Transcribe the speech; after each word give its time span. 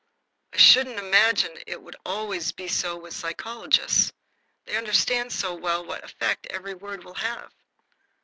I 0.51 0.57
should 0.57 0.87
imagine 0.87 1.59
it 1.67 1.79
would 1.83 1.95
always 2.07 2.51
be 2.51 2.67
so 2.67 2.97
with 2.97 3.13
psychologists. 3.13 4.11
They 4.65 4.75
understand 4.75 5.31
so 5.31 5.53
well 5.53 5.85
what 5.85 6.03
effect 6.03 6.47
every 6.49 6.73
word 6.73 7.03
will 7.03 7.13
have. 7.13 7.53